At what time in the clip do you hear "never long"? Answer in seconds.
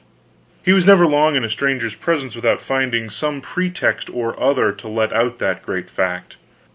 0.87-1.35